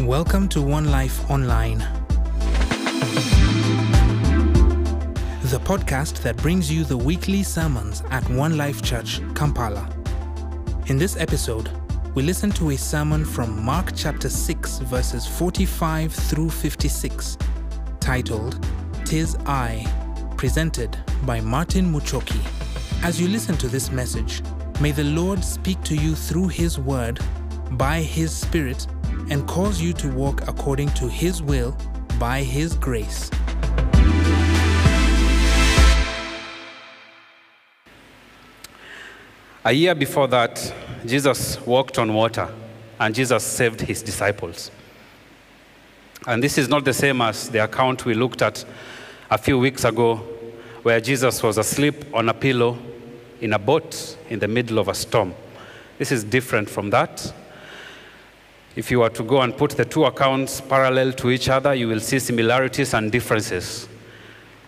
[0.00, 1.78] Welcome to One Life Online,
[5.38, 9.88] the podcast that brings you the weekly sermons at One Life Church, Kampala.
[10.88, 11.70] In this episode,
[12.14, 17.38] we listen to a sermon from Mark chapter 6, verses 45 through 56,
[17.98, 18.64] titled
[19.06, 19.86] Tis I,
[20.36, 20.94] presented
[21.24, 22.38] by Martin Muchoki.
[23.02, 24.42] As you listen to this message,
[24.78, 27.18] may the Lord speak to you through His Word,
[27.72, 28.86] by His Spirit,
[29.30, 31.76] and cause you to walk according to His will
[32.18, 33.30] by His grace.
[39.64, 40.72] A year before that,
[41.04, 42.48] Jesus walked on water
[43.00, 44.70] and Jesus saved his disciples.
[46.26, 48.64] And this is not the same as the account we looked at
[49.30, 50.16] a few weeks ago,
[50.82, 52.78] where Jesus was asleep on a pillow
[53.40, 55.34] in a boat in the middle of a storm.
[55.98, 57.32] This is different from that.
[58.76, 61.88] If you were to go and put the two accounts parallel to each other, you
[61.88, 63.88] will see similarities and differences,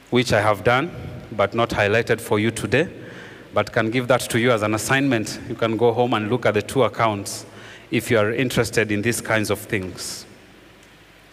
[0.08, 0.91] which I have done,
[1.33, 2.88] but not highlighted for you today,
[3.52, 5.38] but can give that to you as an assignment.
[5.46, 7.44] You can go home and look at the two accounts
[7.91, 10.24] if you are interested in these kinds of things.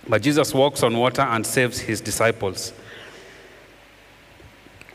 [0.09, 2.73] But Jesus walks on water and saves his disciples.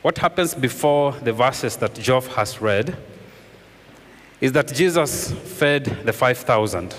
[0.03, 2.97] What happens before the verses that Geoff has read
[4.41, 6.95] is that Jesus fed the 5,000.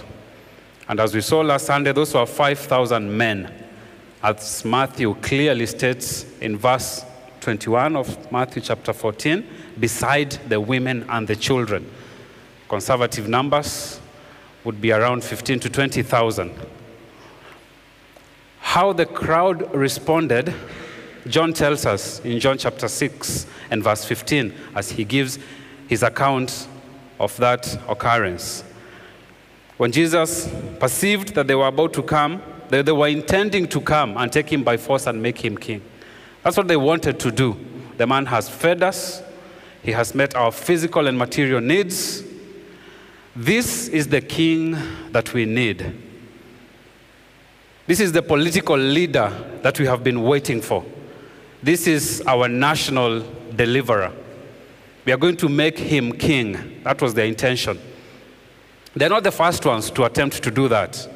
[0.92, 3.50] And as we saw last Sunday, those were 5,000 men,
[4.22, 7.06] as Matthew clearly states in verse
[7.40, 9.48] 21 of Matthew chapter 14,
[9.80, 11.90] beside the women and the children.
[12.68, 14.02] Conservative numbers
[14.66, 16.52] would be around 15 to 20,000.
[18.60, 20.54] How the crowd responded,
[21.26, 25.40] John tells us in John chapter 6 and verse 15 as he gives
[25.88, 26.68] his account
[27.18, 28.66] of that occurrence.
[29.82, 30.48] When Jesus
[30.80, 34.54] perceived that they were about to come, they, they were intending to come and take
[34.54, 35.82] him by force and make him king.
[36.44, 37.58] That's what they wanted to do.
[37.98, 39.24] The man has fed us,
[39.82, 42.24] he has met our physical and material needs.
[43.36, 44.78] This is the king
[45.14, 46.00] that we need.
[47.88, 49.34] This is the political leader
[49.64, 50.86] that we have been waiting for.
[51.64, 53.26] This is our national
[53.56, 54.14] deliverer.
[55.06, 56.82] We are going to make him king.
[56.84, 57.80] That was their intention.
[58.96, 61.08] They're not the first ones to attempt to do that.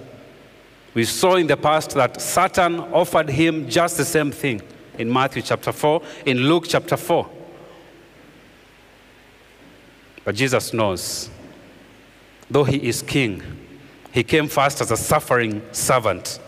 [0.94, 4.62] We saw in the past that Satan offered him just the same thing
[4.97, 7.30] in Matthew chapter 4, in Luke chapter 4.
[10.24, 11.30] But Jesus knows,
[12.50, 13.44] though he is king,
[14.13, 16.40] he came first as a suffering servant.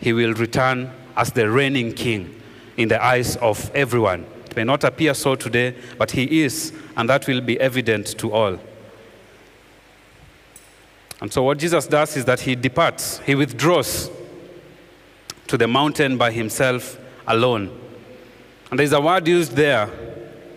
[0.00, 2.40] He will return as the reigning king
[2.76, 4.24] in the eyes of everyone.
[4.46, 8.32] It may not appear so today, but he is, and that will be evident to
[8.32, 8.58] all.
[11.22, 14.10] And so, what Jesus does is that he departs, he withdraws
[15.46, 17.70] to the mountain by himself alone.
[18.68, 19.88] And there's a word used there.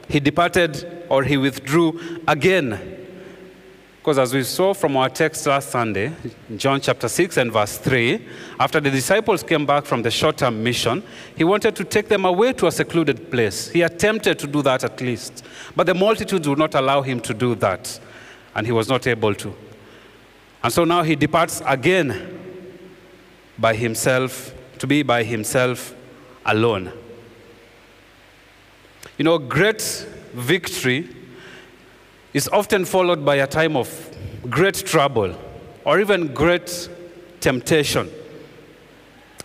[0.09, 2.79] He departed or he withdrew again.
[3.99, 6.11] Because as we saw from our text last Sunday,
[6.57, 8.27] John chapter 6 and verse 3,
[8.59, 11.03] after the disciples came back from the short term mission,
[11.37, 13.69] he wanted to take them away to a secluded place.
[13.69, 15.45] He attempted to do that at least.
[15.75, 17.99] But the multitudes would not allow him to do that,
[18.55, 19.55] and he was not able to.
[20.65, 22.39] And so now he departs again
[23.59, 25.93] by himself, to be by himself
[26.43, 26.91] alone.
[29.19, 29.83] You know, great
[30.33, 31.07] victory
[32.33, 33.87] is often followed by a time of
[34.49, 35.35] great trouble
[35.83, 36.89] or even great
[37.41, 38.09] temptation.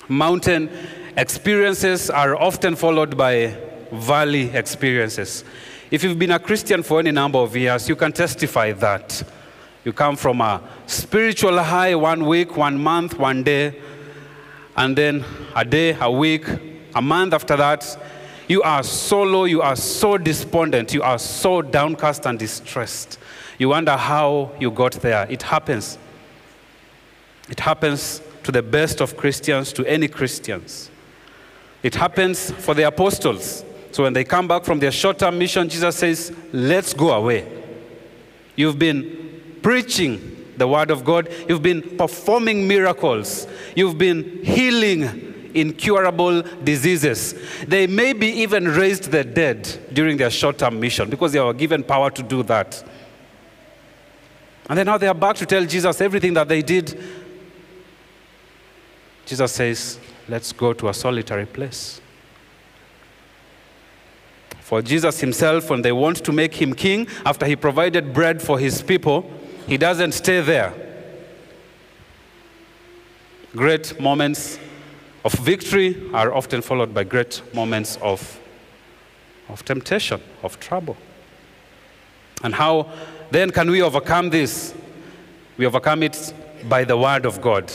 [0.09, 0.71] Mountain
[1.19, 3.59] experiences are often followed by
[3.93, 5.45] valley experiences.
[5.91, 9.23] If you've been a Christian for any number of years, you can testify that.
[9.85, 13.81] You come from a spiritual high one week, one month, one day,
[14.77, 15.25] and then
[15.57, 16.47] a day, a week,
[16.95, 17.99] a month after that,
[18.49, 23.19] you are so low, you are so despondent, you are so downcast and distressed.
[23.59, 25.27] You wonder how you got there.
[25.31, 25.99] It happens.
[27.49, 30.91] It happens to the best of Christians, to any Christians.
[31.83, 33.65] It happens for the apostles.
[33.93, 37.47] So when they come back from their short term mission, Jesus says, Let's go away.
[38.57, 39.30] You've been
[39.63, 47.35] preaching the word of God, you've been performing miracles, you've been healing incurable diseases.
[47.67, 51.83] They maybe even raised the dead during their short term mission because they were given
[51.83, 52.85] power to do that.
[54.69, 57.03] And then now they are back to tell Jesus everything that they did.
[59.27, 59.99] Jesus says,
[60.29, 62.01] Let's go to a solitary place.
[64.61, 68.57] For Jesus himself, when they want to make him king, after he provided bread for
[68.57, 69.29] his people,
[69.67, 70.73] he doesn't stay there.
[73.53, 74.59] Great moments
[75.25, 78.41] of victory are often followed by great moments of,
[79.49, 80.97] of temptation, of trouble.
[82.43, 82.91] And how
[83.31, 84.75] then can we overcome this?
[85.57, 86.33] We overcome it
[86.69, 87.71] by the Word of God.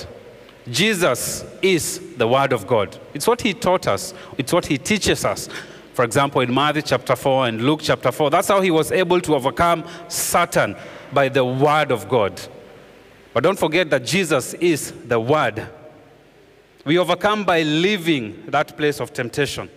[0.70, 2.98] Jesus is the Word of God.
[3.14, 5.50] It's what He taught us, it's what He teaches us.
[5.94, 9.22] For example, in Matthew chapter 4 and Luke chapter 4, that's how He was able
[9.22, 10.76] to overcome Satan
[11.16, 12.40] by the Word of God.
[13.34, 15.68] But don't forget that Jesus is the Word.
[16.86, 19.70] We overcome by leaving that place of temptation.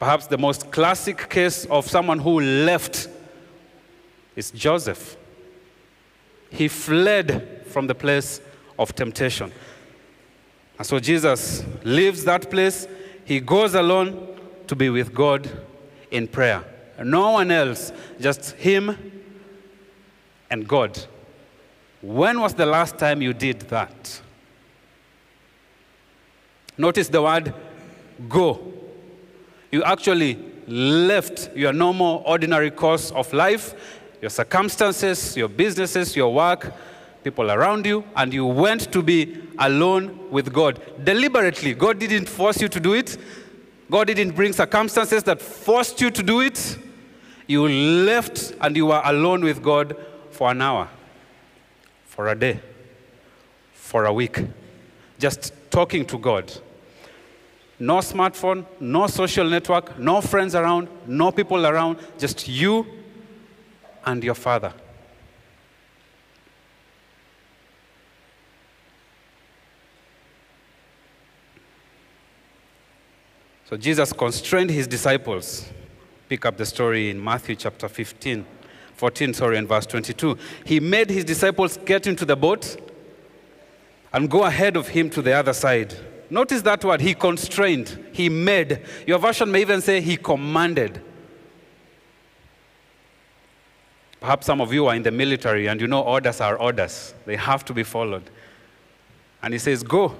[0.00, 3.08] Perhaps the most classic case of someone who left
[4.34, 5.16] is Joseph.
[6.50, 8.40] He fled from the place
[8.76, 9.52] of temptation.
[10.76, 12.88] And so Jesus leaves that place.
[13.24, 14.36] He goes alone
[14.66, 15.48] to be with God
[16.10, 16.64] in prayer.
[17.02, 19.13] No one else, just him
[20.50, 20.98] and God.
[22.02, 24.20] When was the last time you did that?
[26.76, 27.54] Notice the word
[28.28, 28.72] go.
[29.70, 33.74] You actually left your normal, ordinary course of life,
[34.20, 36.72] your circumstances, your businesses, your work,
[37.22, 40.80] people around you, and you went to be alone with God.
[41.04, 41.74] Deliberately.
[41.74, 43.16] God didn't force you to do it,
[43.90, 46.78] God didn't bring circumstances that forced you to do it.
[47.46, 49.96] You left and you were alone with God
[50.34, 50.88] for an hour,
[52.04, 52.60] for a day,
[53.72, 54.40] for a week,
[55.18, 56.52] just talking to God.
[57.78, 62.86] No smartphone, no social network, no friends around, no people around, just you
[64.04, 64.72] and your Father.
[73.66, 75.68] So Jesus constrained his disciples.
[76.28, 78.44] Pick up the story in Matthew chapter 15,
[78.94, 80.38] 14, sorry, and verse 22.
[80.64, 82.76] He made his disciples get into the boat
[84.12, 85.94] and go ahead of him to the other side.
[86.30, 88.80] Notice that word, he constrained, he made.
[89.06, 91.02] Your version may even say he commanded.
[94.20, 97.36] Perhaps some of you are in the military and you know orders are orders, they
[97.36, 98.30] have to be followed.
[99.42, 100.16] And he says, Go.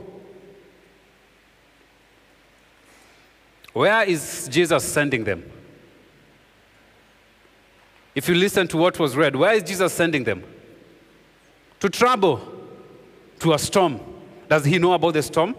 [3.72, 5.50] Where is Jesus sending them?
[8.14, 10.44] If you listen to what was read, where is Jesus sending them?
[11.80, 12.40] To trouble,
[13.40, 14.00] to a storm.
[14.48, 15.56] Does he know about the storm?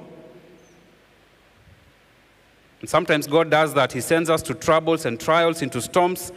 [2.80, 3.92] And sometimes God does that.
[3.92, 6.31] He sends us to troubles and trials, into storms.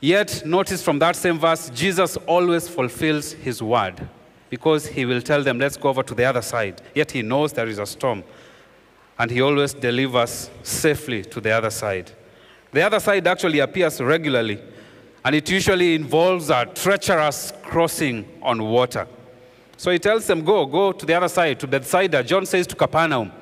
[0.00, 4.08] Yet, notice from that same verse, Jesus always fulfills his word
[4.50, 6.80] because he will tell them, let's go over to the other side.
[6.94, 8.24] Yet he knows there is a storm
[9.18, 12.12] and he always delivers safely to the other side.
[12.72, 14.60] The other side actually appears regularly,
[15.26, 19.08] and it usually involves a treacherous crossing on water.
[19.76, 22.22] So he tells them, Go, go to the other side, to Bethsaida.
[22.22, 23.32] John says to Capernaum.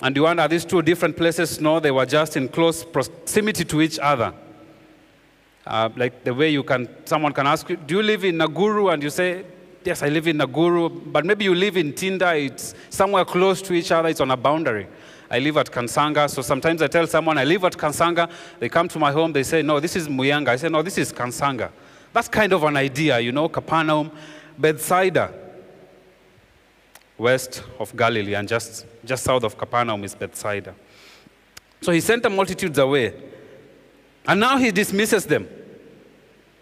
[0.00, 1.60] And you wonder, these two different places?
[1.60, 4.32] No, they were just in close proximity to each other.
[5.66, 8.94] Uh, like the way you can, someone can ask you, Do you live in Naguru?
[8.94, 9.44] And you say,
[9.82, 11.12] yes, I live in Naguru.
[11.12, 14.36] but maybe you live in Ntinda, it's somewhere close to each other, it's on a
[14.36, 14.86] boundary.
[15.30, 18.88] I live at Kansanga, so sometimes I tell someone I live at Kansanga, they come
[18.88, 20.48] to my home, they say, no, this is Muyenga.
[20.48, 21.70] I say, no, this is Kansanga.
[22.12, 24.10] That's kind of an idea, you know, Capernaum,
[24.58, 25.32] Bethsaida,
[27.18, 30.74] west of Galilee, and just, just south of Capernaum is Bethsaida.
[31.80, 33.14] So he sent the multitudes away,
[34.26, 35.48] and now he dismisses them.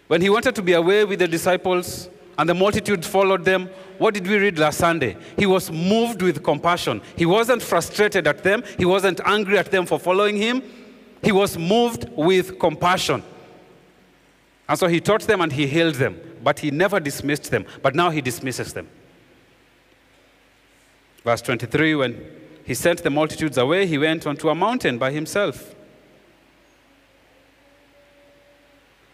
[0.07, 3.69] When he wanted to be away with the disciples, and the multitudes followed them.
[4.03, 5.15] What did we read last Sunday?
[5.37, 7.01] He was moved with compassion.
[7.15, 10.61] He wasn't frustrated at them, he wasn't angry at them for following him.
[11.23, 13.23] He was moved with compassion.
[14.67, 17.65] And so he taught them and he healed them, but he never dismissed them.
[17.81, 18.89] But now he dismisses them.
[21.23, 22.29] Verse 23 when
[22.65, 25.73] he sent the multitudes away, he went onto a mountain by himself.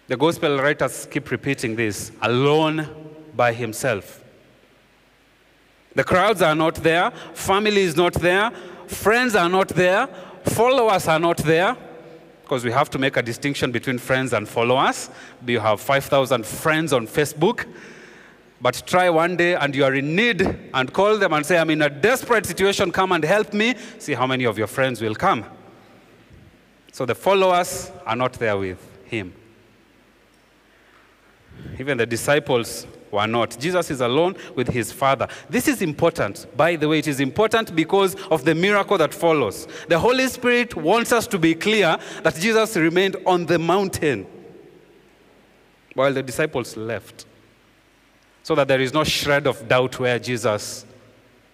[0.08, 2.88] The gospel writers keep repeating this alone
[3.36, 4.24] by himself.
[6.00, 8.52] The crowds are not there, family is not there,
[8.88, 10.08] friends are not there,
[10.46, 11.76] followers are not there,
[12.42, 15.10] because we have to make a distinction between friends and followers.
[15.46, 17.66] You have 5,000 friends on Facebook,
[18.62, 20.42] but try one day and you are in need
[20.74, 23.76] and call them and say, I'm in a desperate situation, come and help me.
[23.98, 25.44] See how many of your friends will come.
[26.94, 29.34] So the followers are not there with him.
[31.78, 33.58] Even the disciples were not.
[33.60, 35.28] Jesus is alone with his Father.
[35.50, 36.46] This is important.
[36.56, 39.68] By the way, it is important because of the miracle that follows.
[39.88, 44.28] The Holy Spirit wants us to be clear that Jesus remained on the mountain
[45.96, 47.26] while the disciples left,
[48.44, 50.86] so that there is no shred of doubt where Jesus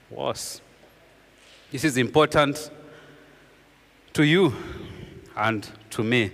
[0.10, 0.62] was.
[1.72, 2.70] This is important
[4.14, 4.54] to you
[5.36, 6.32] and to me.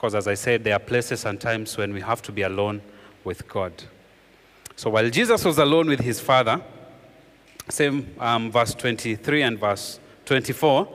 [0.00, 2.80] Because, as I said, there are places and times when we have to be alone
[3.22, 3.70] with God.
[4.74, 6.62] So, while Jesus was alone with his Father,
[7.68, 10.88] same um, verse 23 and verse 24,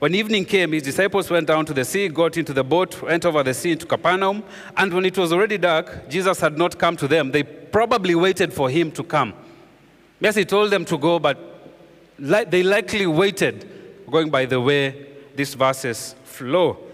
[0.00, 3.24] when evening came, his disciples went down to the sea, got into the boat, went
[3.24, 4.42] over the sea to Capernaum,
[4.76, 7.30] and when it was already dark, Jesus had not come to them.
[7.30, 9.34] They probably waited for him to come.
[10.18, 11.38] Yes, he told them to go, but
[12.18, 15.06] li- they likely waited, going by the way
[15.36, 16.88] these verses flow.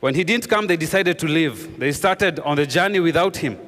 [0.00, 1.78] When he didn't come, they decided to leave.
[1.78, 3.58] They started on the journey without him.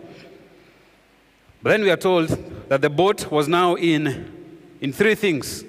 [1.63, 2.29] But then we are told
[2.69, 4.33] that the boat was now in,
[4.81, 5.65] in three things.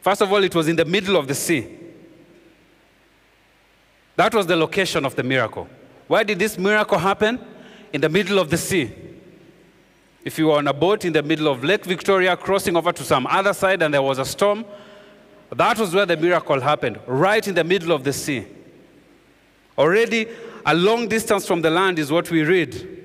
[0.00, 1.78] First of all, it was in the middle of the sea.
[4.16, 5.68] That was the location of the miracle.
[6.08, 7.38] Why did this miracle happen?
[7.92, 8.92] In the middle of the sea.
[10.24, 13.02] If you were on a boat in the middle of Lake Victoria, crossing over to
[13.02, 14.64] some other side, and there was a storm,
[15.54, 18.46] that was where the miracle happened, right in the middle of the sea.
[19.76, 20.28] Already
[20.64, 23.02] a long distance from the land is what we read.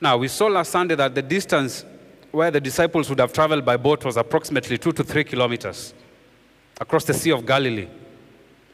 [0.00, 1.84] Now, we saw last Sunday that the distance
[2.30, 5.94] where the disciples would have traveled by boat was approximately two to three kilometers
[6.80, 7.88] across the Sea of Galilee,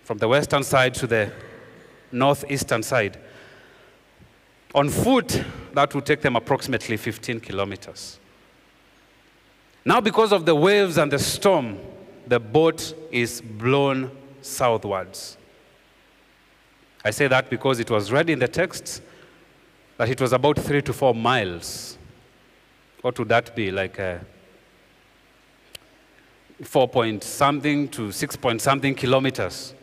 [0.04, 1.30] from the western side to the
[2.10, 3.18] northeastern side.
[4.74, 5.44] On foot,
[5.74, 8.18] that would take them approximately 15 kilometers.
[9.84, 11.78] Now, because of the waves and the storm,
[12.26, 14.10] the boat is blown
[14.42, 15.38] southwards.
[17.04, 19.02] I say that because it was read in the text
[19.98, 21.98] that it was about three to four miles.
[23.00, 23.70] What would that be?
[23.70, 24.24] Like a
[26.62, 29.74] four point something to six point something kilometers.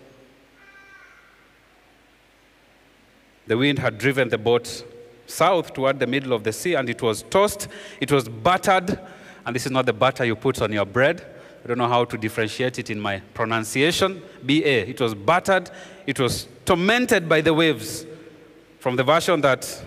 [3.48, 4.86] The wind had driven the boat
[5.26, 7.68] south toward the middle of the sea and it was tossed,
[8.00, 9.00] it was battered,
[9.46, 11.26] and this is not the butter you put on your bread.
[11.64, 14.22] I don't know how to differentiate it in my pronunciation.
[14.44, 14.90] BA.
[14.90, 15.70] It was battered,
[16.06, 18.06] it was tormented by the waves.
[18.80, 19.86] From the version that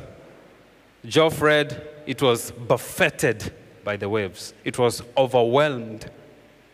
[1.04, 3.52] Geoff read, it was buffeted
[3.84, 6.10] by the waves, it was overwhelmed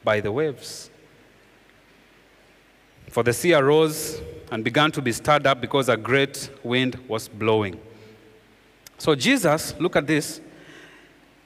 [0.05, 0.91] by the waves.
[3.11, 7.29] For the sea arose and began to be stirred up because a great wind was
[7.29, 7.81] blowing.
[8.99, 10.41] So, Jesus, look at this,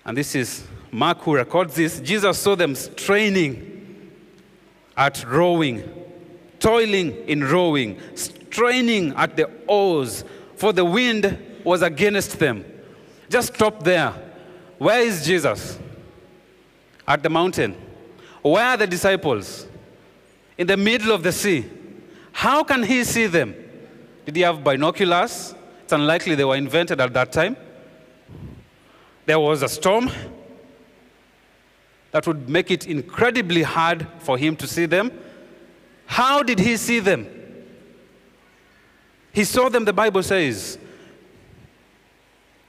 [0.05, 2.01] and this is Mark who records this.
[2.01, 4.13] Jesus saw them straining
[4.95, 5.83] at rowing,
[6.61, 10.23] toiling in rowing, straining at the oars,
[10.55, 12.63] for the wind was against them.
[13.31, 14.13] Just stop there.
[14.77, 15.79] Where is Jesus?
[17.09, 17.75] At the mountain.
[18.43, 19.67] Where are the disciples?
[20.59, 21.65] In the middle of the sea.
[22.33, 23.55] How can he see them?
[24.27, 25.55] Did he have binoculars?
[25.85, 27.57] It's unlikely they were invented at that time.
[29.25, 30.11] There was a storm
[32.13, 35.11] that would make it incredibly hard for him to see them.
[36.07, 37.27] How did he see them?
[39.33, 40.79] He saw them, the Bible says.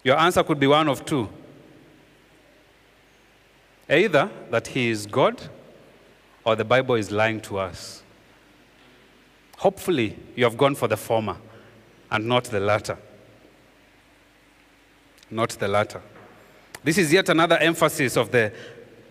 [0.03, 1.29] Your answer could be one of two
[3.89, 5.41] either that he is God
[6.45, 8.01] or the Bible is lying to us.
[9.57, 11.37] Hopefully, you have gone for the former
[12.09, 12.97] and not the latter.
[15.29, 16.01] Not the latter.
[16.83, 18.51] This is yet another emphasis of the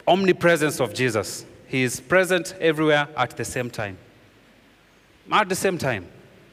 [0.07, 1.45] omnipresence of Jesus.
[1.67, 3.99] He is present everywhere at the same time.
[5.31, 6.07] At the same time,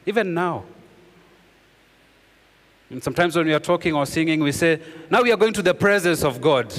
[0.06, 0.64] even now.
[2.88, 4.80] And sometimes when we are talking or singing, we say,
[5.10, 6.72] Now we are going to the presence of God.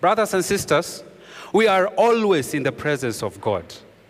[0.00, 1.02] Brothers and sisters,
[1.52, 3.64] we are always in the presence of God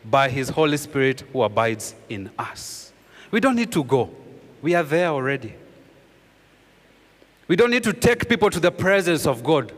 [0.05, 2.93] by His Holy Spirit who abides in us.
[3.31, 4.11] We don't need to go,
[4.63, 5.55] we are there already.
[7.49, 9.73] We don't need to take people to the presence of God.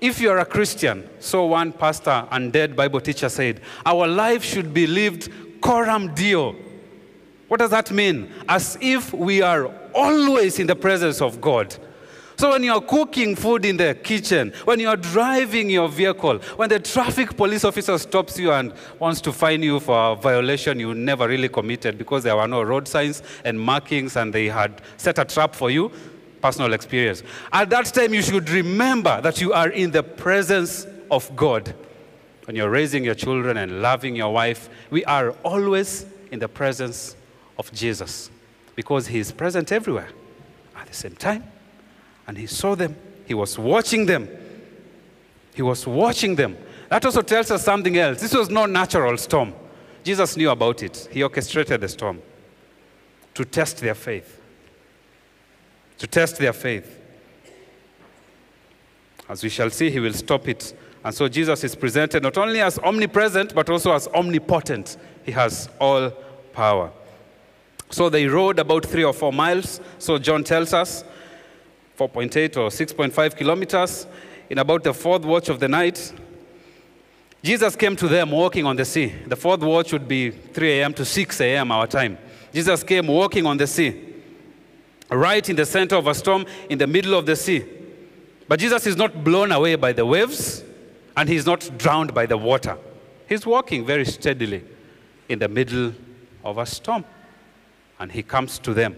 [0.00, 4.44] If you are a Christian, so one pastor and dead Bible teacher said, our life
[4.44, 6.54] should be lived coram deo.
[7.48, 8.30] What does that mean?
[8.48, 11.74] As if we are always in the presence of God.
[12.36, 16.78] So when you're cooking food in the kitchen, when you're driving your vehicle, when the
[16.78, 21.26] traffic police officer stops you and wants to fine you for a violation you never
[21.26, 25.24] really committed because there were no road signs and markings and they had set a
[25.24, 25.90] trap for you,
[26.40, 27.22] personal experience.
[27.52, 31.74] At that time, you should remember that you are in the presence of God.
[32.44, 37.16] When you're raising your children and loving your wife, we are always in the presence
[37.58, 38.30] of Jesus
[38.74, 40.08] because He is present everywhere
[40.76, 41.44] at the same time.
[42.26, 44.28] And He saw them, He was watching them.
[45.54, 46.56] He was watching them.
[46.88, 48.20] That also tells us something else.
[48.20, 49.52] This was no natural storm.
[50.04, 52.22] Jesus knew about it, He orchestrated the storm
[53.34, 54.37] to test their faith
[55.98, 56.98] to test their faith.
[59.28, 60.74] As we shall see, he will stop it.
[61.04, 64.96] And so Jesus is presented not only as omnipresent, but also as omnipotent.
[65.24, 66.10] He has all
[66.52, 66.90] power.
[67.90, 71.04] So they rode about three or four miles, so John tells us,
[71.98, 74.06] 4.8 or 6.5 kilometers.
[74.50, 76.12] In about the fourth watch of the night,
[77.42, 79.14] Jesus came to them walking on the sea.
[79.26, 80.94] The fourth watch would be 3 a.m.
[80.94, 81.70] to 6 a.m.
[81.70, 82.18] our time.
[82.52, 84.07] Jesus came walking on the sea,
[85.10, 87.64] right in the center of a storm, in the middle of the sea.
[88.46, 90.62] But Jesus is not blown away by the waves,
[91.16, 92.78] and he's not drowned by the water.
[93.28, 94.64] He's walking very steadily
[95.28, 95.94] in the middle
[96.44, 97.04] of a storm,
[97.98, 98.96] and he comes to them.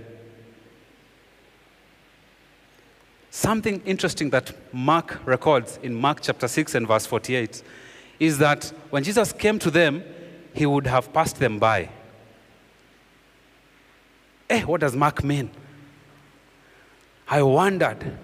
[3.30, 7.62] Something interesting that Mark records in Mark chapter 6 and verse 48
[8.18, 10.04] is that when Jesus came to them,
[10.52, 11.88] he would have passed them by.
[14.48, 15.50] Eh, what does Mark mean?
[17.30, 18.18] I wondered.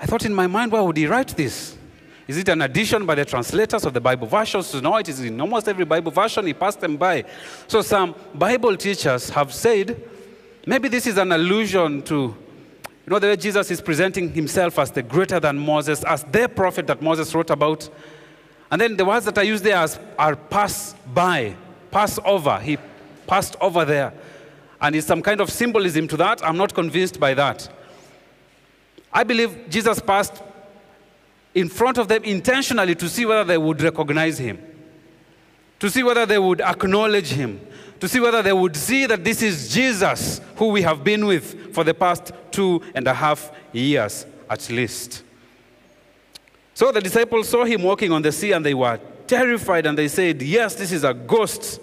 [0.00, 1.78] I thought in my mind, why would he write this?
[2.26, 4.74] Is it an addition by the translators of the Bible versions?
[4.82, 6.46] No, it is in almost every Bible version.
[6.46, 7.24] He passed them by.
[7.68, 9.96] So some Bible teachers have said
[10.66, 12.36] maybe this is an allusion to, you
[13.06, 16.86] know, the way Jesus is presenting himself as the greater than Moses, as the prophet
[16.88, 17.88] that Moses wrote about.
[18.70, 19.86] And then the words that are used there
[20.18, 21.56] are pass by,
[21.90, 22.58] pass over.
[22.58, 22.76] He
[23.26, 24.12] passed over there.
[24.80, 26.44] And it's some kind of symbolism to that.
[26.44, 27.68] I'm not convinced by that.
[29.12, 30.42] I believe Jesus passed
[31.54, 34.58] in front of them intentionally to see whether they would recognize him,
[35.80, 37.60] to see whether they would acknowledge him,
[38.00, 41.74] to see whether they would see that this is Jesus who we have been with
[41.74, 45.22] for the past two and a half years at least.
[46.74, 50.08] So the disciples saw him walking on the sea and they were terrified and they
[50.08, 51.80] said, Yes, this is a ghost.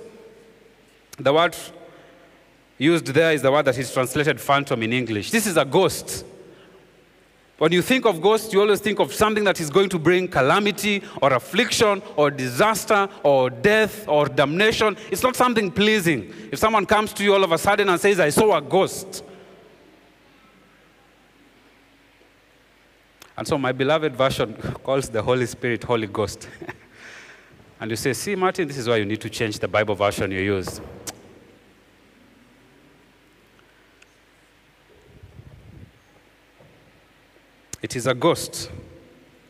[1.17, 1.55] The word
[2.77, 5.31] used there is the word that is translated phantom in English.
[5.31, 6.25] This is a ghost.
[7.57, 10.27] When you think of ghosts, you always think of something that is going to bring
[10.27, 14.97] calamity or affliction or disaster or death or damnation.
[15.09, 16.33] It's not something pleasing.
[16.51, 19.23] If someone comes to you all of a sudden and says, I saw a ghost,
[23.37, 26.47] And so my beloved version calls the Holy Spirit Holy Ghost.
[27.79, 30.31] and you say, see, Martin, this is why you need to change the Bible version
[30.31, 30.79] you use.
[37.85, 38.71] It is a ghost.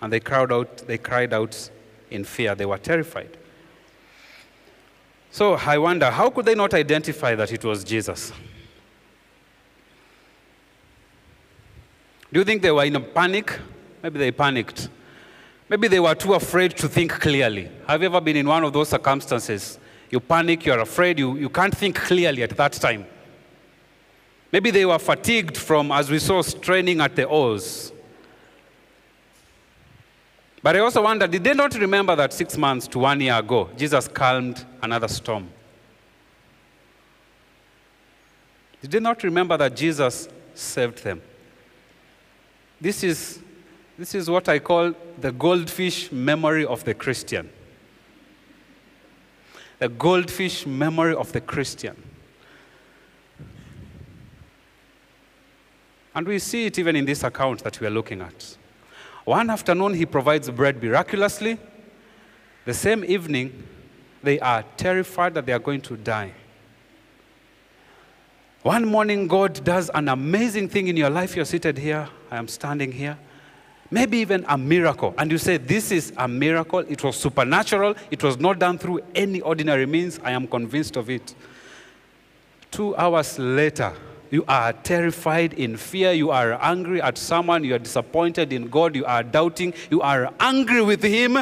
[0.02, 1.70] And they cried out, they cried out
[2.12, 2.54] in fear.
[2.54, 3.38] They were terrified.
[5.32, 8.34] So I wonder, how could they not identify that it was Jesus?
[12.34, 13.58] Do you think they were in a panic?
[14.04, 14.90] Maybe they panicked.
[15.70, 17.72] Maybe they were too afraid to think clearly.
[17.88, 19.80] Have you ever been in one of those circumstances?
[20.10, 23.06] You panic, you're afraid, you, you can't think clearly at that time.
[24.52, 27.94] Maybe they were fatigued from, as we saw, straining at the oars.
[30.66, 33.70] But I also wonder did they not remember that six months to one year ago,
[33.78, 35.48] Jesus calmed another storm?
[38.82, 41.22] Did they not remember that Jesus saved them?
[42.82, 43.42] This is
[43.96, 47.48] this is what I call the goldfish memory of the Christian.
[49.78, 51.96] The goldfish memory of the Christian.
[56.16, 58.58] And we see it even in this account that we are looking at.
[59.26, 61.58] One afternoon, he provides bread miraculously.
[62.64, 63.68] The same evening,
[64.24, 66.32] they are terrified that they are going to die.
[68.64, 71.36] One morning, God does an amazing thing in your life.
[71.36, 73.18] You're seated here, I am standing here
[73.92, 78.24] maybe even a miracle, and you say, This is a miracle, it was supernatural, it
[78.24, 81.36] was not done through any ordinary means, I am convinced of it.
[82.72, 83.94] Two hours later,
[84.32, 88.96] you are terrified in fear, you are angry at someone, you are disappointed in God,
[88.96, 91.38] you are doubting, you are angry with Him.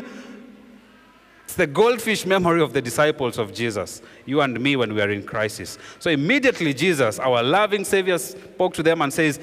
[1.43, 5.11] It's the goldfish memory of the disciples of Jesus, you and me when we are
[5.11, 5.77] in crisis.
[5.99, 9.39] So immediately, Jesus, our loving Savior, spoke to them and says,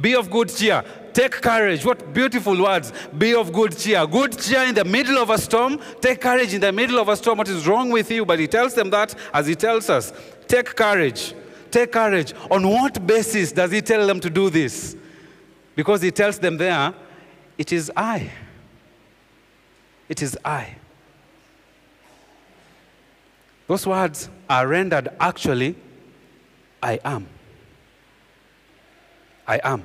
[0.00, 0.82] Be of good cheer.
[1.12, 1.84] Take courage.
[1.84, 2.92] What beautiful words.
[3.16, 4.06] Be of good cheer.
[4.06, 5.80] Good cheer in the middle of a storm.
[6.00, 7.38] Take courage in the middle of a storm.
[7.38, 8.26] What is wrong with you?
[8.26, 10.12] But he tells them that as he tells us.
[10.48, 11.32] Take courage.
[11.70, 12.32] Take courage.
[12.50, 14.96] On what basis does he tell them to do this?
[15.74, 16.94] Because he tells them there,
[17.58, 18.30] it is I.
[20.08, 20.76] It is I.
[23.66, 25.74] Those words are rendered actually,
[26.82, 27.26] I am.
[29.46, 29.84] I am.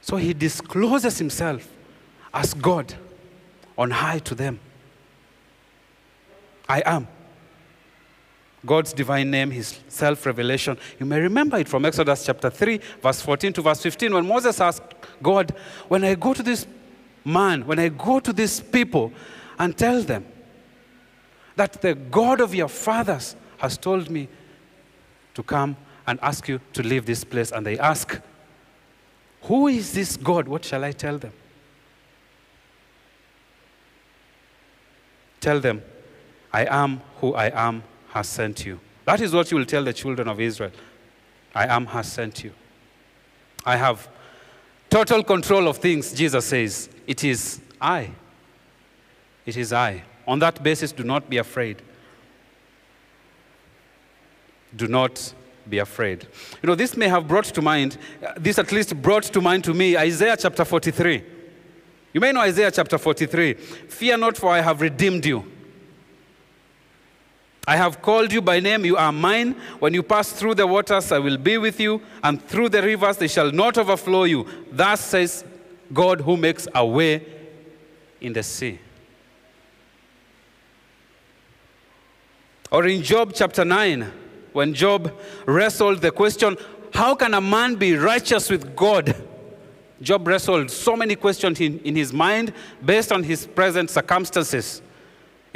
[0.00, 1.68] So he discloses himself
[2.32, 2.94] as God
[3.76, 4.58] on high to them.
[6.68, 7.08] I am.
[8.66, 10.76] God's divine name, his self revelation.
[10.98, 14.60] You may remember it from Exodus chapter 3, verse 14 to verse 15, when Moses
[14.60, 14.82] asked
[15.22, 15.54] God,
[15.88, 16.66] When I go to this
[17.24, 19.12] man, when I go to these people
[19.58, 20.26] and tell them
[21.54, 24.28] that the God of your fathers has told me
[25.34, 25.76] to come
[26.06, 28.20] and ask you to leave this place, and they ask,
[29.42, 30.48] Who is this God?
[30.48, 31.32] What shall I tell them?
[35.40, 35.82] Tell them,
[36.52, 37.82] I am who I am
[38.16, 38.80] has sent you.
[39.04, 40.72] That is what you will tell the children of Israel.
[41.54, 42.52] I am has sent you.
[43.62, 44.08] I have
[44.88, 46.88] total control of things, Jesus says.
[47.06, 48.10] It is I.
[49.44, 50.02] It is I.
[50.26, 51.82] On that basis, do not be afraid.
[54.74, 55.34] Do not
[55.68, 56.26] be afraid.
[56.62, 59.62] You know, this may have brought to mind, uh, this at least brought to mind
[59.64, 61.22] to me Isaiah chapter 43.
[62.14, 63.52] You may know Isaiah chapter 43.
[63.52, 65.52] Fear not, for I have redeemed you.
[67.66, 69.56] I have called you by name, you are mine.
[69.80, 73.16] When you pass through the waters, I will be with you, and through the rivers,
[73.16, 74.46] they shall not overflow you.
[74.70, 75.44] Thus says
[75.92, 77.26] God who makes a way
[78.20, 78.78] in the sea.
[82.70, 84.12] Or in Job chapter 9,
[84.52, 85.12] when Job
[85.44, 86.56] wrestled the question,
[86.92, 89.14] How can a man be righteous with God?
[90.00, 92.52] Job wrestled so many questions in, in his mind
[92.84, 94.82] based on his present circumstances.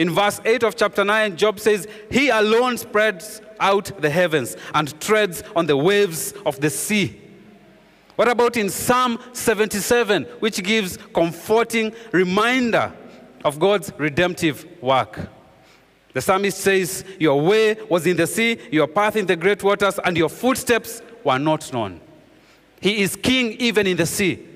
[0.00, 4.98] In verse 8 of chapter 9, Job says, He alone spreads out the heavens and
[4.98, 7.20] treads on the waves of the sea.
[8.16, 12.90] What about in Psalm 77, which gives comforting reminder
[13.44, 15.20] of God's redemptive work?
[16.14, 20.00] The psalmist says, Your way was in the sea, your path in the great waters,
[20.02, 22.00] and your footsteps were not known.
[22.80, 24.46] He is king even in the sea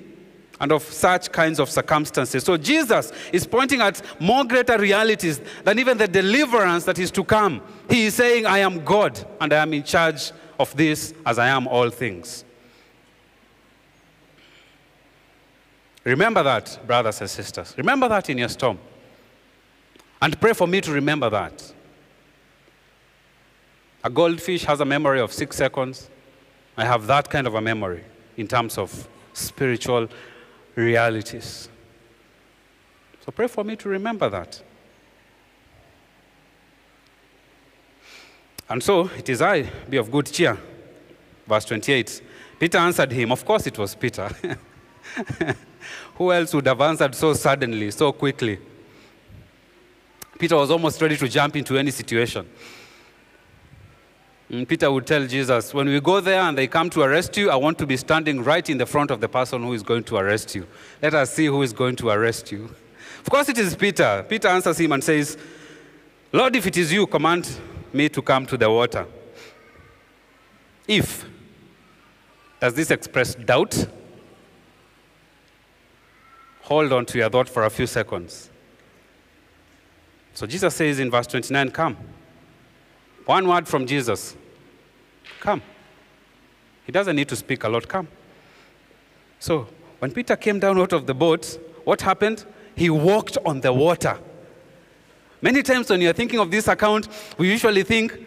[0.59, 2.43] and of such kinds of circumstances.
[2.43, 7.23] So Jesus is pointing at more greater realities than even the deliverance that is to
[7.23, 7.61] come.
[7.89, 11.47] He is saying, I am God and I am in charge of this as I
[11.47, 12.45] am all things.
[16.03, 17.73] Remember that, brothers and sisters.
[17.77, 18.77] Remember that in your storm.
[20.21, 21.73] And pray for me to remember that.
[24.03, 26.09] A goldfish has a memory of six seconds.
[26.77, 28.03] I have that kind of a memory
[28.37, 30.07] in terms of spiritual
[30.75, 31.69] realities.
[33.25, 34.61] So pray for me to remember that.
[38.69, 40.57] And so it is I, be of good cheer.
[41.47, 42.21] Verse 28.
[42.59, 43.31] Peter answered him.
[43.31, 44.29] Of course, it was Peter.
[46.15, 48.59] Who else would have answered so suddenly, so quickly?
[50.39, 52.47] Peter was almost ready to jump into any situation.
[54.49, 57.49] And Peter would tell Jesus, When we go there and they come to arrest you,
[57.49, 60.03] I want to be standing right in the front of the person who is going
[60.05, 60.67] to arrest you.
[61.01, 62.69] Let us see who is going to arrest you.
[63.19, 64.23] Of course, it is Peter.
[64.29, 65.37] Peter answers him and says,
[66.31, 67.49] Lord, if it is you, command
[67.91, 69.07] me to come to the water.
[70.87, 71.25] If.
[72.59, 73.87] Does this express doubt?
[76.61, 78.49] Hold on to your thought for a few seconds.
[80.33, 81.97] So Jesus says in verse 29, Come.
[83.25, 84.35] One word from Jesus
[85.39, 85.61] Come.
[86.85, 87.87] He doesn't need to speak a lot.
[87.87, 88.07] Come.
[89.39, 89.67] So
[89.99, 92.45] when Peter came down out of the boat, what happened?
[92.75, 94.17] He walked on the water.
[95.41, 97.07] Many times when you're thinking of this account,
[97.37, 98.17] we usually think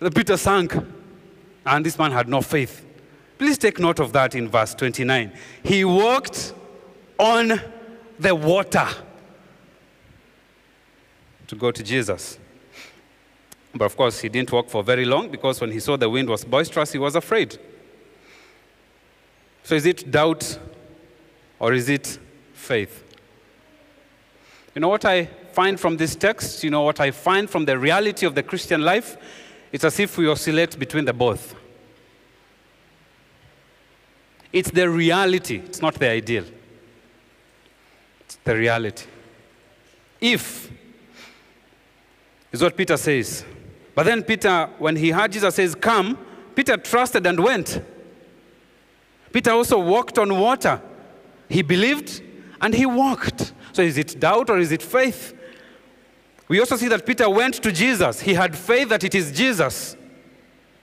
[0.00, 0.74] that Peter sank
[1.64, 2.84] and this man had no faith.
[3.38, 5.32] Please take note of that in verse 29.
[5.62, 6.52] He walked
[7.18, 7.60] on
[8.18, 8.88] the water
[11.46, 12.38] to go to Jesus.
[13.76, 16.28] But of course, he didn't walk for very long because when he saw the wind
[16.28, 17.58] was boisterous, he was afraid.
[19.62, 20.58] So, is it doubt
[21.58, 22.18] or is it
[22.52, 23.02] faith?
[24.74, 26.62] You know what I find from this text?
[26.62, 29.16] You know what I find from the reality of the Christian life?
[29.72, 31.54] It's as if we oscillate between the both.
[34.52, 36.44] It's the reality, it's not the ideal.
[38.20, 39.06] It's the reality.
[40.20, 40.70] If,
[42.52, 43.44] is what Peter says.
[43.96, 46.18] But then Peter, when he heard Jesus says, Come,
[46.54, 47.82] Peter trusted and went.
[49.32, 50.82] Peter also walked on water.
[51.48, 52.22] He believed
[52.60, 53.54] and he walked.
[53.72, 55.32] So is it doubt or is it faith?
[56.46, 58.20] We also see that Peter went to Jesus.
[58.20, 59.96] He had faith that it is Jesus.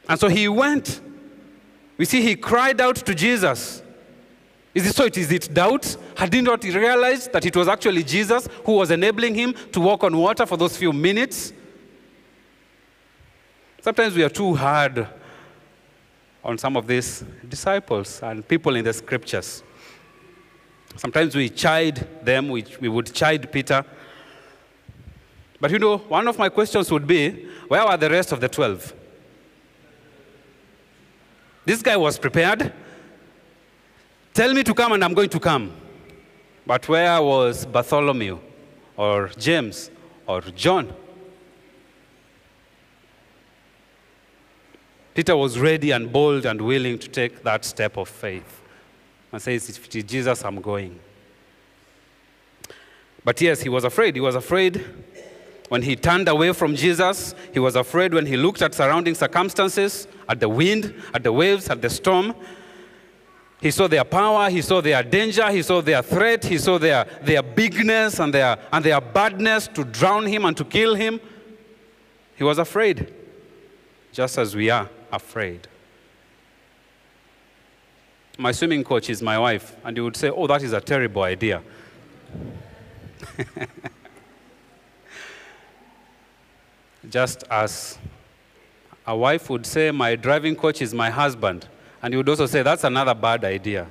[0.09, 0.99] And so he went.
[1.97, 3.83] We see he cried out to Jesus.
[4.73, 5.05] Is it so?
[5.05, 5.97] Is it doubt?
[6.17, 10.03] Had he not realized that it was actually Jesus who was enabling him to walk
[10.03, 11.53] on water for those few minutes?
[13.83, 15.05] Sometimes we are too hard
[16.41, 19.61] on some of these disciples and people in the scriptures.
[20.95, 23.83] Sometimes we chide them, we, we would chide Peter.
[25.59, 28.47] But you know, one of my questions would be where were the rest of the
[28.47, 28.93] 12?
[31.65, 32.71] This guy was prepared.
[34.33, 35.73] Tell me to come and I'm going to come.
[36.65, 38.39] But where was Bartholomew
[38.95, 39.91] or James
[40.25, 41.02] or John?
[45.13, 48.61] Peter was ready and bold and willing to take that step of faith
[49.31, 50.99] and says, If it is Jesus, I'm going.
[53.23, 54.15] But yes, he was afraid.
[54.15, 54.83] He was afraid
[55.69, 57.35] when he turned away from Jesus.
[57.53, 61.69] He was afraid when he looked at surrounding circumstances, at the wind, at the waves,
[61.69, 62.33] at the storm.
[63.61, 67.05] He saw their power, he saw their danger, he saw their threat, he saw their,
[67.21, 71.21] their bigness and their, and their badness to drown him and to kill him.
[72.35, 73.13] He was afraid,
[74.11, 75.67] just as we are afraid.
[78.37, 81.21] My swimming coach is my wife, and he would say, Oh, that is a terrible
[81.21, 81.61] idea.
[87.09, 87.99] Just as
[89.05, 91.67] a wife would say, My driving coach is my husband,
[92.01, 93.87] and he would also say, That's another bad idea.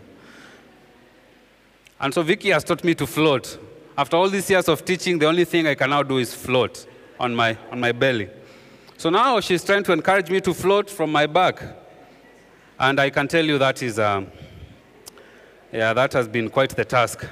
[2.00, 3.58] And so Vicky has taught me to float.
[3.96, 6.84] After all these years of teaching, the only thing I can now do is float
[7.20, 8.28] on my, on my belly.
[9.02, 11.60] So now she's trying to encourage me to float from my back.
[12.78, 14.28] And I can tell you that is, um,
[15.72, 17.26] yeah, that has been quite the task.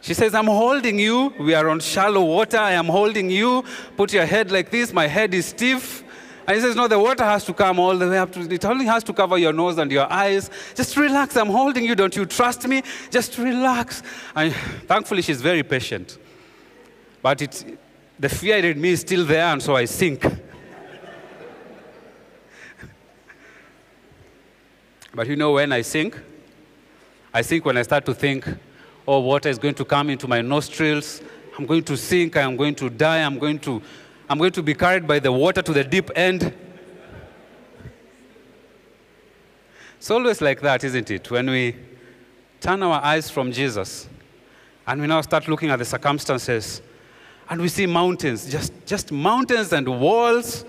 [0.00, 1.34] She says, I'm holding you.
[1.38, 2.56] We are on shallow water.
[2.56, 3.62] I am holding you.
[3.98, 4.94] Put your head like this.
[4.94, 6.04] My head is stiff.
[6.46, 8.64] And he says, No, the water has to come all the way up to it
[8.64, 10.48] only has to cover your nose and your eyes.
[10.74, 11.36] Just relax.
[11.36, 11.94] I'm holding you.
[11.94, 12.82] Don't you trust me?
[13.10, 14.02] Just relax.
[14.34, 14.54] And
[14.88, 16.16] thankfully, she's very patient.
[17.20, 17.62] But it's,
[18.18, 20.24] the fear in me is still there, and so I sink.
[25.14, 26.18] But you know when I sink?
[27.34, 28.46] I sink when I start to think,
[29.06, 31.22] oh, water is going to come into my nostrils.
[31.58, 32.36] I'm going to sink.
[32.36, 33.22] I'm going to die.
[33.22, 33.82] I'm going to,
[34.28, 36.54] I'm going to be carried by the water to the deep end.
[39.96, 41.30] It's always like that, isn't it?
[41.30, 41.76] When we
[42.60, 44.08] turn our eyes from Jesus
[44.86, 46.82] and we now start looking at the circumstances
[47.48, 50.64] and we see mountains, just, just mountains and walls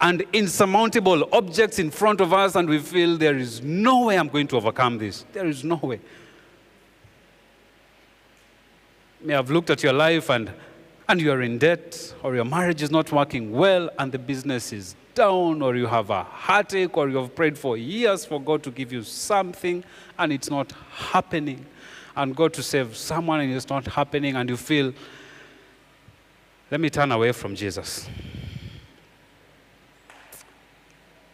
[0.00, 4.28] and insurmountable objects in front of us, and we feel there is no way I'm
[4.28, 5.24] going to overcome this.
[5.32, 6.00] There is no way.
[9.26, 10.52] may have looked at your life and,
[11.08, 14.94] and you're in debt, or your marriage is not working well, and the business is
[15.14, 18.70] down, or you have a heartache, or you have prayed for years for God to
[18.70, 19.82] give you something,
[20.18, 21.66] and it's not happening.
[22.14, 24.92] And God to save someone, and it's not happening, and you feel,
[26.70, 28.08] let me turn away from Jesus.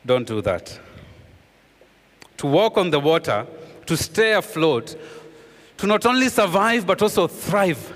[0.05, 0.79] Don't do that.
[2.39, 3.47] To walk on the water,
[3.87, 4.97] to stay afloat,
[5.79, 7.93] to not only survive but also thrive.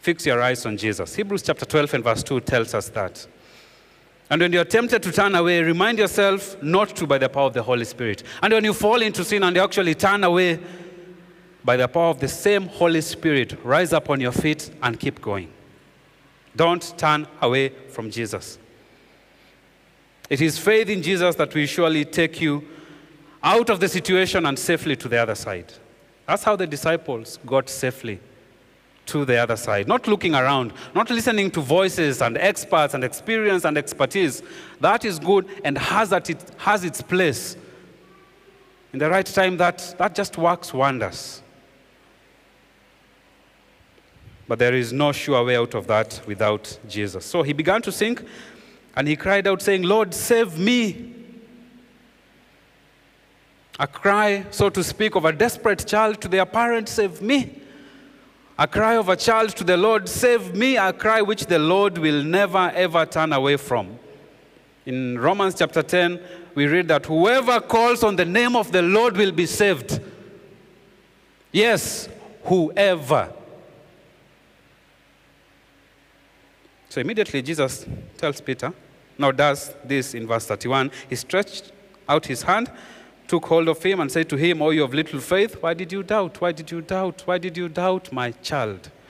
[0.00, 1.14] Fix your eyes on Jesus.
[1.14, 3.26] Hebrews chapter 12 and verse 2 tells us that.
[4.30, 7.52] And when you're tempted to turn away, remind yourself not to by the power of
[7.52, 8.22] the Holy Spirit.
[8.42, 10.60] And when you fall into sin and you actually turn away
[11.64, 15.20] by the power of the same Holy Spirit, rise up on your feet and keep
[15.20, 15.50] going.
[16.54, 18.58] Don't turn away from Jesus.
[20.30, 22.64] It is faith in Jesus that will surely take you
[23.42, 25.72] out of the situation and safely to the other side.
[26.26, 28.20] That's how the disciples got safely
[29.06, 29.88] to the other side.
[29.88, 34.40] Not looking around, not listening to voices and experts and experience and expertise.
[34.78, 37.56] That is good and has, that it, has its place.
[38.92, 41.42] In the right time, that, that just works wonders.
[44.46, 47.24] But there is no sure way out of that without Jesus.
[47.24, 48.24] So he began to sink
[48.96, 51.14] and he cried out, saying, Lord, save me
[53.80, 57.62] a cry, so to speak, of a desperate child to their parent, save me.
[58.58, 60.76] A cry of a child to the Lord, save me.
[60.76, 63.98] A cry which the Lord will never, ever turn away from.
[64.84, 66.20] In Romans chapter 10,
[66.54, 69.98] we read that whoever calls on the name of the Lord will be saved.
[71.50, 72.06] Yes,
[72.44, 73.32] whoever.
[76.90, 77.86] So immediately Jesus
[78.18, 78.74] tells Peter,
[79.16, 80.90] now does this in verse 31.
[81.08, 81.72] He stretched
[82.06, 82.70] out his hand
[83.30, 85.92] took hold of him and said to him, Oh, you have little faith, why did
[85.92, 86.40] you doubt?
[86.40, 87.22] Why did you doubt?
[87.26, 88.90] Why did you doubt, my child?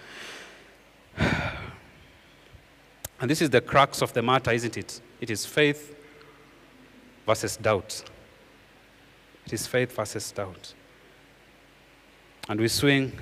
[3.18, 5.00] And this is the crux of the matter, isn't it?
[5.20, 5.94] It is faith
[7.26, 8.02] versus doubt.
[9.44, 10.72] It is faith versus doubt.
[12.48, 13.12] And we swing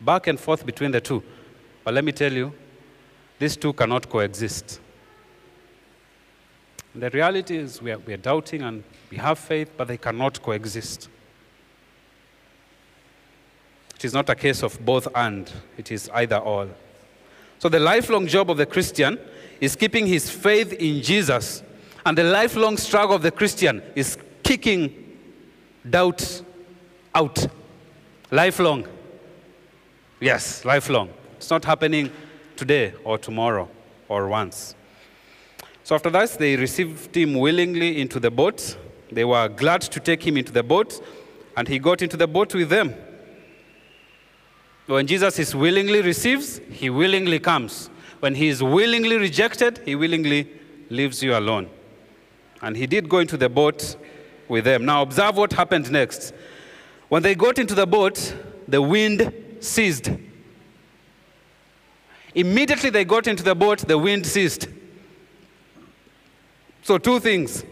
[0.00, 1.22] back and forth between the two.
[1.84, 2.52] But let me tell you,
[3.38, 4.80] these two cannot coexist.
[6.94, 10.42] The reality is we are, we are doubting and we have faith, but they cannot
[10.42, 11.10] coexist.
[13.94, 16.68] It is not a case of both and, it is either or.
[17.58, 19.18] So, the lifelong job of the Christian
[19.60, 21.62] is keeping his faith in Jesus,
[22.04, 25.18] and the lifelong struggle of the Christian is kicking
[25.88, 26.42] doubt
[27.14, 27.46] out.
[28.30, 28.86] Lifelong.
[30.20, 31.10] Yes, lifelong.
[31.36, 32.10] It's not happening
[32.56, 33.68] today or tomorrow
[34.08, 34.74] or once.
[35.84, 38.76] So after that, they received him willingly into the boat.
[39.12, 41.00] They were glad to take him into the boat,
[41.56, 42.94] and he got into the boat with them.
[44.86, 47.90] When Jesus is willingly receives, he willingly comes.
[48.20, 50.48] When he is willingly rejected, he willingly
[50.90, 51.68] leaves you alone.
[52.62, 53.96] And he did go into the boat
[54.48, 54.84] with them.
[54.84, 56.32] Now, observe what happened next.
[57.08, 58.34] When they got into the boat,
[58.66, 60.10] the wind ceased.
[62.36, 64.68] Immediately they got into the boat, the wind ceased.
[66.82, 67.64] So, two things.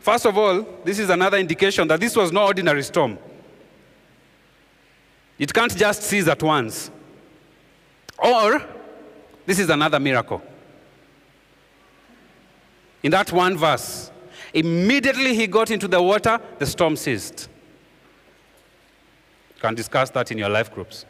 [0.00, 3.18] First of all, this is another indication that this was no ordinary storm.
[5.38, 6.90] It can't just cease at once.
[8.18, 8.64] Or,
[9.44, 10.40] this is another miracle.
[13.02, 14.10] In that one verse,
[14.54, 17.50] immediately he got into the water, the storm ceased.
[19.56, 21.04] You can discuss that in your life groups.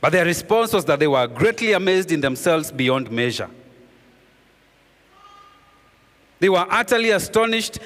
[0.00, 3.50] But their response was that they were greatly amazed in themselves beyond measure.
[6.38, 7.78] They were utterly astonished.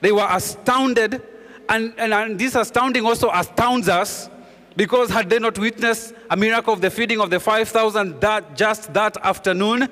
[0.00, 1.22] They were astounded.
[1.68, 4.30] And, and, and this astounding also astounds us
[4.76, 8.94] because had they not witnessed a miracle of the feeding of the 5,000 that, just
[8.94, 9.88] that afternoon?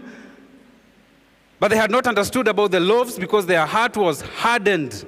[1.59, 5.05] But they had not understood about the loaves because their heart was hardened.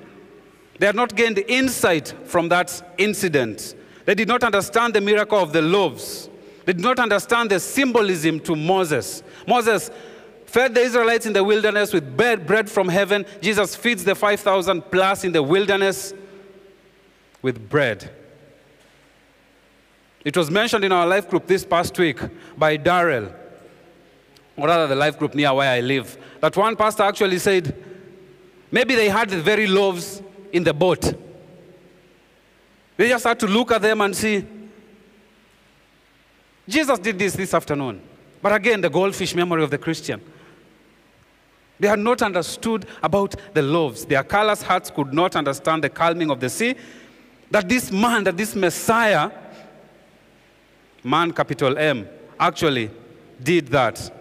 [0.78, 3.74] They had not gained insight from that incident.
[4.04, 6.28] They did not understand the miracle of the loaves.
[6.68, 9.22] They did not understand the symbolism to Moses.
[9.46, 9.90] Moses
[10.44, 13.24] fed the Israelites in the wilderness with bread, from heaven.
[13.40, 16.12] Jesus feeds the 5,000 plus in the wilderness
[17.40, 18.11] with bread.
[20.22, 22.18] It was mentioned in our life group this past week
[22.59, 23.33] by Darrell,
[24.54, 27.83] or rather the life group near where I live, that one pastor actually said,
[28.70, 30.20] maybe they had the very loaves
[30.52, 31.14] in the boat.
[32.98, 34.44] They just had to look at them and see.
[36.68, 38.02] Jesus did this this afternoon.
[38.42, 40.20] But again, the goldfish memory of the Christian.
[41.81, 44.04] They had not understood about the loaves.
[44.04, 46.74] Their callous hearts could not understand the calming of the sea.
[47.50, 49.31] That this man, that this Messiah,
[51.02, 52.07] man capital M,
[52.38, 52.90] actually
[53.42, 54.12] did that.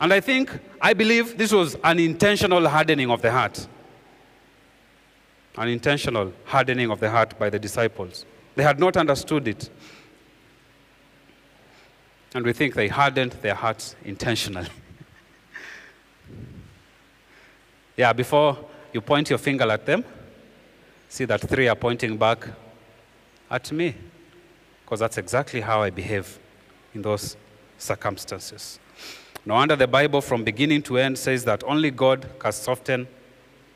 [0.00, 3.66] And I think, I believe this was an intentional hardening of the heart.
[5.56, 8.24] An intentional hardening of the heart by the disciples.
[8.56, 9.70] They had not understood it.
[12.34, 14.68] And we think they hardened their hearts intentionally.
[17.96, 18.56] yeah, before
[18.92, 20.04] you point your finger at them,
[21.08, 22.46] see that three are pointing back
[23.50, 23.94] at me.
[24.84, 26.38] Because that's exactly how I behave
[26.94, 27.36] in those
[27.78, 28.78] circumstances.
[29.44, 33.08] No wonder the Bible, from beginning to end, says that only God can soften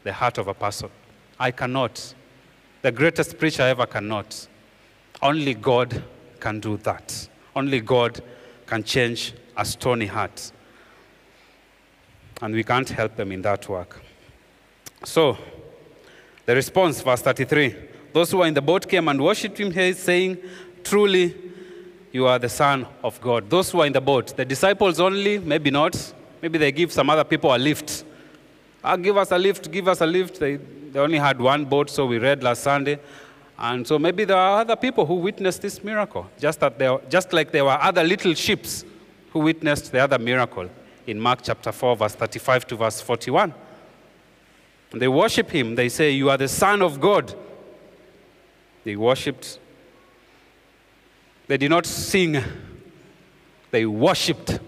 [0.03, 0.91] the heart of a person.
[1.41, 2.15] I cannot.
[2.83, 4.47] The greatest preacher ever cannot.
[5.23, 6.05] Only God
[6.39, 7.29] can do that.
[7.57, 8.23] Only God
[8.67, 10.53] can change a stony heart.
[12.43, 14.01] And we can't help them in that work.
[15.05, 15.39] So,
[16.47, 17.75] the response, verse 33
[18.15, 20.39] those who were in the boat came and worshipped him, saying,
[20.85, 21.35] Truly,
[22.13, 23.51] you are the Son of God.
[23.51, 26.15] Those who are in the boat, the disciples only, maybe not.
[26.41, 28.05] Maybe they give some other people a lift.
[28.85, 30.39] Ah, give us a lift, give us a lift.
[30.39, 33.01] They, they only had one boat, so we read last Sunday.
[33.59, 37.33] And so maybe there are other people who witnessed this miracle, just, that there, just
[37.33, 38.85] like there were other little ships
[39.31, 40.69] who witnessed the other miracle
[41.07, 43.55] in Mark chapter 4, verse 35 to verse 41.
[44.93, 45.75] And they worship him.
[45.75, 47.35] They say, You are the Son of God.
[48.85, 49.59] They worshipped.
[51.47, 52.43] They did not sing,
[53.71, 54.59] they worshipped.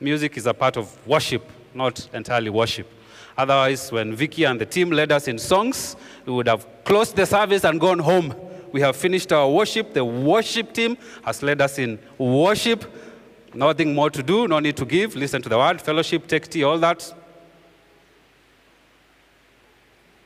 [0.00, 2.92] Music is a part of worship, not entirely worship.
[3.36, 7.26] Otherwise, when Vicky and the team led us in songs, we would have closed the
[7.26, 8.34] service and gone home.
[8.72, 9.92] We have finished our worship.
[9.92, 12.84] The worship team has led us in worship.
[13.54, 15.16] Nothing more to do, no need to give.
[15.16, 17.14] Listen to the word, fellowship, take tea, all that.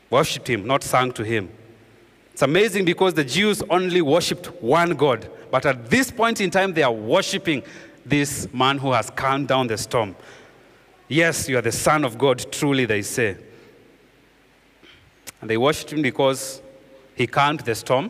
[0.09, 1.49] Worshipped him, not sang to him.
[2.33, 5.29] It's amazing because the Jews only worshipped one God.
[5.49, 7.63] But at this point in time, they are worshiping
[8.05, 10.15] this man who has calmed down the storm.
[11.11, 13.35] Yes, you are the Son of God, truly, they say.
[15.41, 16.61] And they worshipped him because
[17.15, 18.09] he calmed the storm.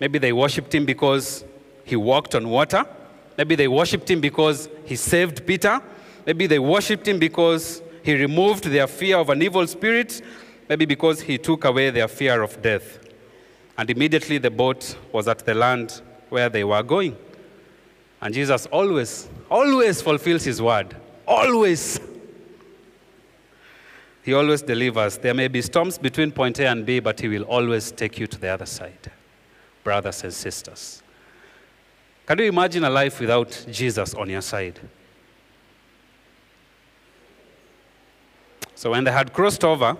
[0.00, 1.44] Maybe they worshipped him because
[1.84, 2.84] he walked on water.
[3.36, 5.80] Maybe they worshipped him because he saved Peter.
[6.26, 10.20] Maybe they worshipped him because he removed their fear of an evil spirit.
[10.68, 12.98] Maybe because he took away their fear of death.
[13.76, 17.16] And immediately the boat was at the land where they were going.
[18.20, 20.96] And Jesus always, always fulfills his word.
[21.28, 22.00] Always.
[24.22, 25.18] He always delivers.
[25.18, 28.26] There may be storms between point A and B, but he will always take you
[28.26, 29.12] to the other side,
[29.84, 31.02] brothers and sisters.
[32.26, 34.80] Can you imagine a life without Jesus on your side?
[38.74, 39.96] So when they had crossed over,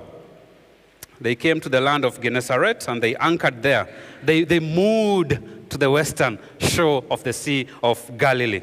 [1.20, 3.88] they came to the land of Gennesaret and they anchored there.
[4.22, 5.38] They, they moved
[5.70, 8.62] to the western shore of the Sea of Galilee.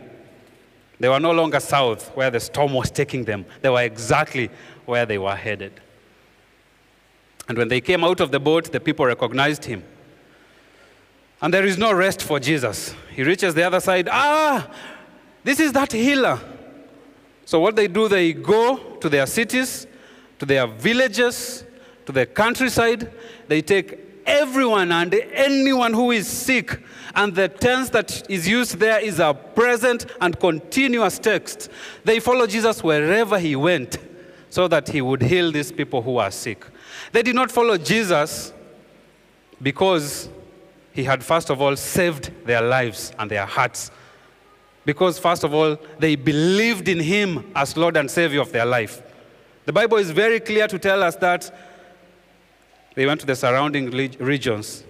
[1.00, 4.50] They were no longer south where the storm was taking them, they were exactly
[4.86, 5.82] where they were headed.
[7.48, 9.84] And when they came out of the boat, the people recognized him.
[11.42, 12.96] And there is no rest for Jesus.
[13.12, 14.10] He reaches the other side.
[14.12, 14.68] Ah,
[15.44, 16.40] this is that healer.
[17.46, 19.86] So, what they do, they go to their cities,
[20.40, 21.64] to their villages,
[22.08, 23.12] to the countryside.
[23.48, 26.80] They take everyone and anyone who is sick.
[27.16, 31.70] And the tense that is used there is a present and continuous text.
[32.04, 33.98] They follow Jesus wherever he went
[34.50, 36.66] so that he would heal these people who are sick.
[37.12, 38.54] They did not follow Jesus
[39.62, 40.30] because
[40.92, 43.92] he had, first of all, saved their lives and their hearts.
[44.86, 49.02] Because, first of all, they believed in him as Lord and Savior of their life.
[49.66, 51.54] The Bible is very clear to tell us that
[52.94, 54.84] they went to the surrounding regions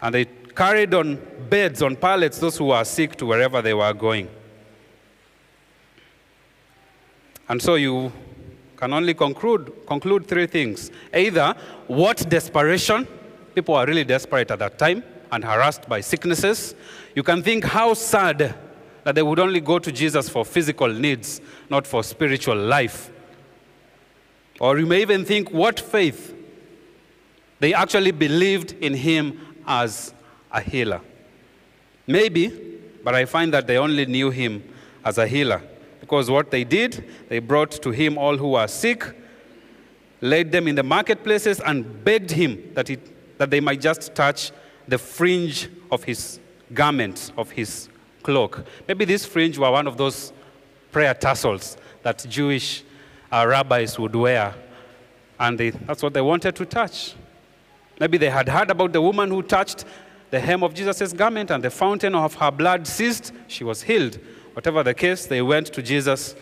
[0.00, 0.26] and they
[0.56, 4.28] carried on beds, on pallets, those who were sick to wherever they were going.
[7.48, 8.10] And so you
[8.76, 10.90] can only conclude, conclude three things.
[11.14, 11.54] Either
[11.86, 13.06] what desperation,
[13.54, 16.74] people are really desperate at that time and harassed by sicknesses.
[17.14, 18.54] You can think how sad
[19.04, 21.40] that they would only go to Jesus for physical needs,
[21.70, 23.10] not for spiritual life.
[24.58, 26.34] Or you may even think what faith
[27.60, 30.12] they actually believed in him as
[30.56, 31.00] a healer.
[32.06, 32.50] Maybe,
[33.04, 34.64] but I find that they only knew him
[35.04, 35.62] as a healer.
[36.00, 39.04] Because what they did, they brought to him all who were sick,
[40.20, 42.98] laid them in the marketplaces, and begged him that, he,
[43.38, 44.50] that they might just touch
[44.88, 46.40] the fringe of his
[46.72, 47.88] garment, of his
[48.22, 48.64] cloak.
[48.88, 50.32] Maybe this fringe were one of those
[50.90, 52.82] prayer tassels that Jewish
[53.30, 54.54] uh, rabbis would wear,
[55.38, 57.14] and they, that's what they wanted to touch.
[57.98, 59.84] Maybe they had heard about the woman who touched
[60.30, 63.32] the hem of Jesus' garment and the fountain of her blood ceased.
[63.46, 64.18] She was healed.
[64.54, 66.34] Whatever the case, they went to Jesus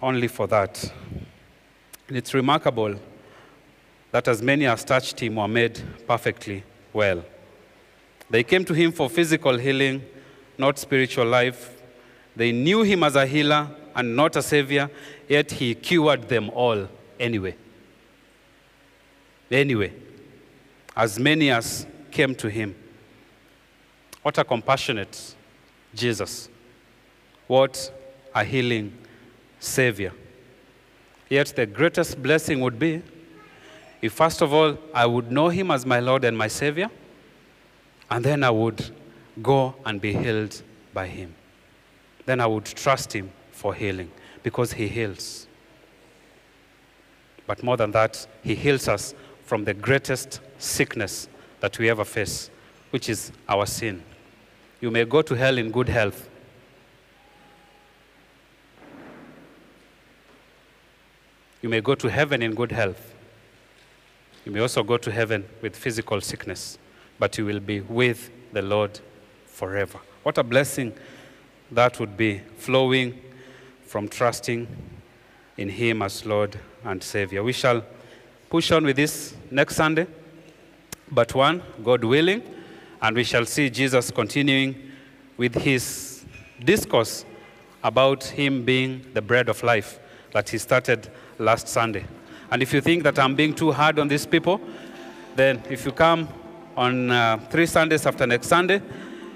[0.00, 0.92] only for that.
[2.08, 2.94] And it's remarkable
[4.10, 7.24] that as many as touched him were made perfectly well.
[8.28, 10.02] They came to him for physical healing,
[10.58, 11.80] not spiritual life.
[12.36, 14.90] They knew him as a healer and not a savior,
[15.28, 16.88] yet he cured them all
[17.18, 17.56] anyway.
[19.50, 19.92] Anyway,
[20.96, 22.74] as many as came to him.
[24.22, 25.34] What a compassionate
[25.94, 26.48] Jesus.
[27.46, 27.92] What
[28.34, 28.96] a healing
[29.58, 30.12] Savior.
[31.28, 33.02] Yet the greatest blessing would be
[34.02, 36.90] if, first of all, I would know him as my Lord and my Savior,
[38.10, 38.94] and then I would
[39.42, 41.34] go and be healed by him.
[42.26, 44.10] Then I would trust him for healing
[44.42, 45.46] because he heals.
[47.46, 51.28] But more than that, he heals us from the greatest sickness
[51.60, 52.50] that we ever face,
[52.90, 54.02] which is our sin.
[54.80, 56.28] You may go to hell in good health.
[61.62, 63.14] You may go to heaven in good health.
[64.44, 66.78] You may also go to heaven with physical sickness,
[67.18, 68.98] but you will be with the Lord
[69.46, 70.00] forever.
[70.22, 70.94] What a blessing
[71.70, 73.20] that would be, flowing
[73.86, 74.66] from trusting
[75.58, 77.42] in Him as Lord and Savior.
[77.42, 77.84] We shall
[78.48, 80.06] push on with this next Sunday,
[81.10, 82.42] but one, God willing,
[83.02, 84.74] and we shall see Jesus continuing
[85.36, 86.24] with his
[86.64, 87.24] discourse
[87.82, 89.98] about him being the bread of life
[90.32, 91.08] that he started
[91.38, 92.04] last Sunday.
[92.50, 94.60] And if you think that I'm being too hard on these people,
[95.36, 96.28] then if you come
[96.76, 98.82] on uh, three Sundays after next Sunday,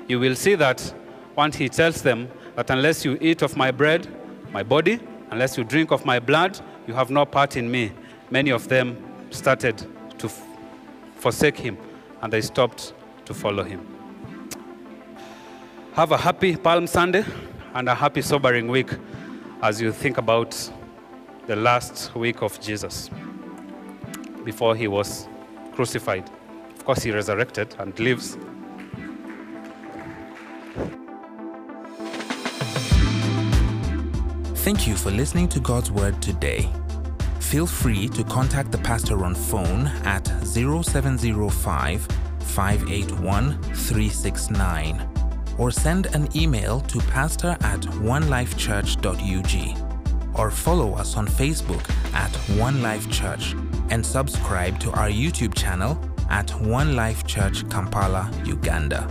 [0.09, 0.95] you will see that
[1.37, 4.07] once he tells them that unless you eat of my bread,
[4.53, 5.01] my body,
[5.31, 7.93] unless you drink of my blood, you have no part in me
[8.31, 8.97] many of them
[9.31, 9.87] started
[10.18, 10.29] to
[11.25, 11.79] forsake him
[12.20, 12.93] and they stopped
[13.25, 13.81] to follow him.
[15.95, 17.25] Have a happy Palm Sunday
[17.72, 18.91] and a happy sobering week
[19.62, 20.51] as you think about
[21.47, 23.09] the last week of Jesus
[24.45, 25.27] before he was
[25.72, 26.29] crucified.
[26.77, 28.37] Of course, he resurrected and lives.
[34.57, 36.68] Thank you for listening to God's Word today
[37.55, 42.09] feel free to contact the pastor on phone at 0705
[42.41, 45.09] 581 369
[45.57, 52.83] or send an email to pastor at onelifechurch.ug or follow us on Facebook at One
[52.83, 53.55] Life Church
[53.91, 55.97] and subscribe to our YouTube channel
[56.31, 59.03] at One Life Church Kampala, Uganda.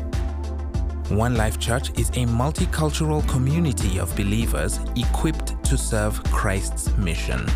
[1.08, 7.48] One Life Church is a multicultural community of believers equipped to serve Christ's mission.